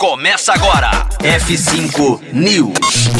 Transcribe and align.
Começa 0.00 0.54
agora. 0.54 0.90
F5 1.18 2.32
News. 2.32 3.10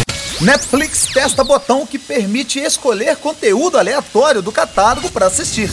Netflix 0.40 1.08
testa 1.12 1.44
botão 1.44 1.84
que 1.84 1.98
permite 1.98 2.58
escolher 2.58 3.16
conteúdo 3.16 3.76
aleatório 3.76 4.40
do 4.40 4.50
catálogo 4.50 5.10
para 5.10 5.26
assistir. 5.26 5.70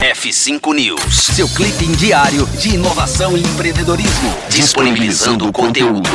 F5 0.00 0.74
News, 0.74 1.14
seu 1.36 1.48
clipe 1.50 1.86
diário 1.86 2.44
de 2.46 2.70
inovação 2.70 3.38
e 3.38 3.42
empreendedorismo, 3.42 4.34
disponibilizando 4.48 5.46
o 5.46 5.52
conteúdo. 5.52 6.10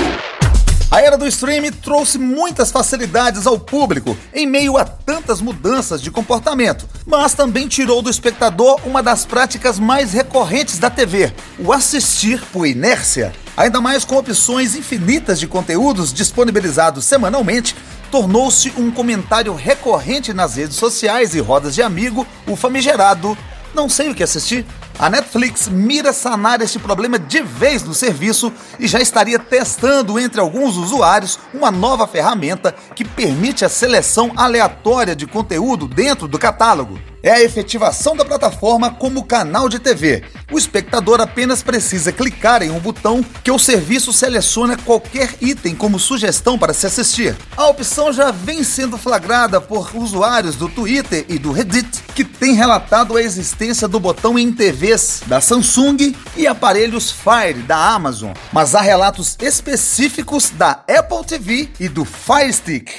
A 0.97 1.01
era 1.03 1.15
do 1.15 1.27
streaming 1.27 1.73
trouxe 1.73 2.17
muitas 2.17 2.71
facilidades 2.71 3.45
ao 3.45 3.59
público 3.59 4.17
em 4.33 4.47
meio 4.47 4.77
a 4.77 4.83
tantas 4.83 5.39
mudanças 5.39 6.01
de 6.01 6.09
comportamento, 6.09 6.89
mas 7.05 7.35
também 7.35 7.67
tirou 7.67 8.01
do 8.01 8.09
espectador 8.09 8.79
uma 8.83 9.03
das 9.03 9.23
práticas 9.23 9.77
mais 9.77 10.11
recorrentes 10.11 10.79
da 10.79 10.89
TV: 10.89 11.31
o 11.59 11.71
assistir 11.71 12.41
por 12.51 12.65
inércia. 12.65 13.31
Ainda 13.55 13.79
mais 13.79 14.03
com 14.03 14.15
opções 14.15 14.75
infinitas 14.75 15.39
de 15.39 15.45
conteúdos 15.45 16.11
disponibilizados 16.11 17.05
semanalmente, 17.05 17.75
tornou-se 18.09 18.73
um 18.75 18.89
comentário 18.89 19.53
recorrente 19.53 20.33
nas 20.33 20.55
redes 20.55 20.77
sociais 20.77 21.35
e 21.35 21.39
rodas 21.39 21.75
de 21.75 21.83
amigo 21.83 22.25
o 22.47 22.55
famigerado 22.55 23.37
não 23.73 23.87
sei 23.89 24.09
o 24.09 24.15
que 24.15 24.23
assistir. 24.23 24.65
A 24.99 25.09
Netflix 25.09 25.67
mira 25.67 26.11
sanar 26.11 26.61
este 26.61 26.79
problema 26.79 27.19
de 27.19 27.41
vez 27.41 27.83
no 27.83 27.93
serviço 27.93 28.51
e 28.79 28.87
já 28.87 28.99
estaria 28.99 29.37
testando 29.37 30.19
entre 30.19 30.39
alguns 30.39 30.75
usuários 30.75 31.37
uma 31.53 31.69
nova 31.69 32.07
ferramenta 32.07 32.73
que 32.95 33.05
permite 33.05 33.63
a 33.63 33.69
seleção 33.69 34.31
aleatória 34.35 35.15
de 35.15 35.27
conteúdo 35.27 35.87
dentro 35.87 36.27
do 36.27 36.39
catálogo 36.39 36.99
é 37.21 37.31
a 37.31 37.43
efetivação 37.43 38.15
da 38.15 38.23
plataforma 38.23 38.91
como 38.91 39.25
canal 39.25 39.67
de 39.67 39.79
TV. 39.79 40.23
O 40.49 40.57
espectador 40.57 41.19
apenas 41.19 41.61
precisa 41.61 42.09
clicar 42.09 42.63
em 42.63 42.71
um 42.71 42.79
botão 42.79 43.21
que 43.43 43.51
o 43.51 43.59
serviço 43.59 44.13
seleciona 44.13 44.77
qualquer 44.77 45.35
item 45.41 45.75
como 45.75 45.99
sugestão 45.99 46.57
para 46.57 46.73
se 46.73 46.87
assistir. 46.87 47.35
A 47.57 47.67
opção 47.67 48.13
já 48.13 48.31
vem 48.31 48.63
sendo 48.63 48.97
flagrada 48.97 49.59
por 49.59 49.93
usuários 49.93 50.55
do 50.55 50.69
Twitter 50.69 51.25
e 51.27 51.37
do 51.37 51.51
Reddit 51.51 52.01
que 52.15 52.23
têm 52.23 52.55
relatado 52.55 53.17
a 53.17 53.21
existência 53.21 53.89
do 53.89 53.99
botão 53.99 54.39
em 54.39 54.49
TVs 54.53 55.21
da 55.25 55.41
Samsung 55.41 56.15
e 56.37 56.47
aparelhos 56.47 57.11
Fire 57.11 57.61
da 57.63 57.77
Amazon, 57.93 58.31
mas 58.53 58.73
há 58.73 58.79
relatos 58.79 59.35
específicos 59.41 60.49
da 60.51 60.83
Apple 60.87 61.25
TV 61.27 61.69
e 61.77 61.89
do 61.89 62.05
Fire 62.05 62.53
Stick. 62.53 62.89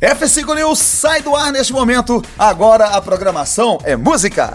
F5 0.00 0.54
News 0.54 0.78
sai 0.78 1.20
do 1.20 1.36
ar 1.36 1.52
neste 1.52 1.72
momento. 1.72 2.22
Agora 2.38 2.88
a 2.88 3.00
programação 3.00 3.78
é 3.84 3.94
música. 3.94 4.54